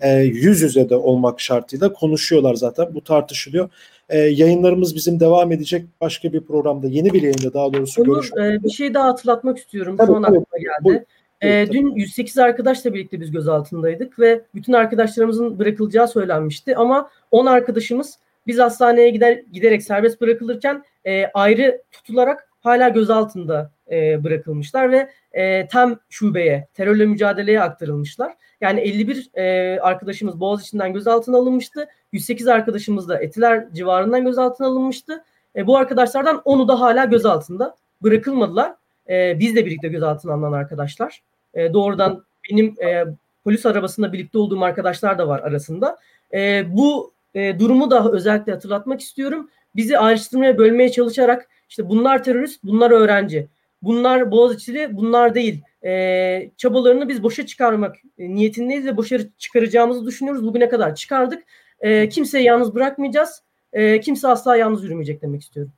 e, 0.00 0.18
yüz 0.18 0.60
yüze 0.60 0.88
de 0.88 0.96
olmak 0.96 1.40
şartıyla 1.40 1.92
konuşuyorlar 1.92 2.54
zaten. 2.54 2.94
Bu 2.94 3.04
tartışılıyor. 3.04 3.70
E, 4.08 4.18
yayınlarımız 4.18 4.94
bizim 4.94 5.20
devam 5.20 5.52
edecek 5.52 5.84
başka 6.00 6.32
bir 6.32 6.40
programda, 6.40 6.86
yeni 6.86 7.12
bir 7.12 7.22
yayında 7.22 7.54
daha 7.54 7.72
doğrusu 7.72 8.02
Onur, 8.02 8.14
görüşmek. 8.14 8.60
E, 8.60 8.64
bir 8.64 8.70
şey 8.70 8.94
daha 8.94 9.08
hatırlatmak 9.08 9.58
istiyorum. 9.58 9.96
Tabii, 9.96 10.12
an 10.12 10.22
aklıma 10.22 10.44
geldi. 10.84 11.04
E, 11.42 11.66
dün 11.72 11.94
108 11.94 12.38
arkadaşla 12.38 12.94
birlikte 12.94 13.20
biz 13.20 13.30
gözaltındaydık 13.30 14.18
ve 14.18 14.42
bütün 14.54 14.72
arkadaşlarımızın 14.72 15.58
bırakılacağı 15.58 16.08
söylenmişti 16.08 16.76
ama 16.76 17.10
10 17.30 17.46
arkadaşımız 17.46 18.18
biz 18.46 18.58
hastaneye 18.58 19.10
gider 19.10 19.42
giderek 19.52 19.82
serbest 19.82 20.20
bırakılırken 20.20 20.84
e, 21.04 21.26
ayrı 21.26 21.82
tutularak 21.92 22.48
hala 22.60 22.88
gözaltında 22.88 23.70
e, 23.90 24.24
bırakılmışlar 24.24 24.92
ve 24.92 25.10
e, 25.32 25.68
TEM 25.68 25.98
şubeye, 26.08 26.68
terörle 26.74 27.06
mücadeleye 27.06 27.60
aktarılmışlar. 27.60 28.34
Yani 28.60 28.80
51 28.80 29.30
e, 29.34 29.80
arkadaşımız 29.80 30.40
Boğaziçi'nden 30.40 30.92
gözaltına 30.92 31.36
alınmıştı. 31.36 31.88
108 32.12 32.48
arkadaşımız 32.48 33.08
da 33.08 33.18
Etiler 33.18 33.72
civarından 33.72 34.24
gözaltına 34.24 34.66
alınmıştı. 34.66 35.24
E, 35.56 35.66
bu 35.66 35.76
arkadaşlardan 35.76 36.36
10'u 36.36 36.68
da 36.68 36.80
hala 36.80 37.04
gözaltında 37.04 37.76
bırakılmadılar. 38.02 38.74
E, 39.08 39.38
biz 39.38 39.56
de 39.56 39.66
birlikte 39.66 39.88
gözaltına 39.88 40.32
alınan 40.32 40.52
arkadaşlar. 40.52 41.22
E, 41.54 41.72
doğrudan 41.72 42.24
benim 42.50 42.74
e, 42.82 43.04
polis 43.44 43.66
arabasında 43.66 44.12
birlikte 44.12 44.38
olduğum 44.38 44.62
arkadaşlar 44.62 45.18
da 45.18 45.28
var 45.28 45.40
arasında. 45.40 45.98
E, 46.34 46.64
bu 46.76 47.12
e, 47.34 47.58
durumu 47.58 47.90
da 47.90 48.12
özellikle 48.12 48.52
hatırlatmak 48.52 49.00
istiyorum. 49.00 49.50
Bizi 49.76 49.98
ayrıştırmaya 49.98 50.58
bölmeye 50.58 50.90
çalışarak 50.90 51.48
işte 51.68 51.88
bunlar 51.88 52.24
terörist, 52.24 52.64
bunlar 52.64 52.90
öğrenci, 52.90 53.48
bunlar 53.82 54.30
Boğaziçi'li, 54.30 54.96
bunlar 54.96 55.34
değil. 55.34 55.62
E, 55.84 56.50
çabalarını 56.56 57.08
biz 57.08 57.22
boşa 57.22 57.46
çıkarmak 57.46 57.96
e, 58.18 58.34
niyetindeyiz 58.34 58.86
ve 58.86 58.96
boşa 58.96 59.18
çıkaracağımızı 59.38 60.06
düşünüyoruz. 60.06 60.44
Bugüne 60.44 60.68
kadar 60.68 60.94
çıkardık. 60.94 61.44
E, 61.80 62.08
kimseyi 62.08 62.44
yalnız 62.44 62.74
bırakmayacağız. 62.74 63.42
E, 63.72 64.00
kimse 64.00 64.28
asla 64.28 64.56
yalnız 64.56 64.84
yürümeyecek 64.84 65.22
demek 65.22 65.42
istiyorum. 65.42 65.72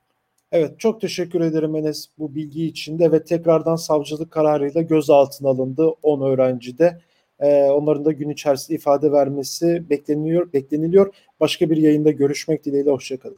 Evet 0.53 0.81
çok 0.81 1.01
teşekkür 1.01 1.41
ederim 1.41 1.77
Enes 1.77 2.07
bu 2.19 2.35
bilgi 2.35 2.67
için 2.67 2.99
de 2.99 3.13
ve 3.13 3.25
tekrardan 3.25 3.77
savcılık 3.77 4.31
kararıyla 4.31 4.83
gözaltına 4.83 5.49
alındı 5.49 5.87
10 6.03 6.21
öğrenci 6.21 6.79
de. 6.79 7.01
Ee, 7.41 7.63
onların 7.65 8.05
da 8.05 8.13
gün 8.13 8.29
içerisinde 8.29 8.77
ifade 8.77 9.13
vermesi 9.13 9.91
bekleniyor, 9.91 10.53
bekleniliyor. 10.53 11.15
Başka 11.41 11.71
bir 11.71 11.77
yayında 11.77 12.11
görüşmek 12.11 12.65
dileğiyle 12.65 12.91
hoşçakalın. 12.91 13.29